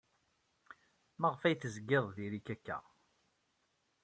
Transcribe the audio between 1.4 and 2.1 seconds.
ay tezgid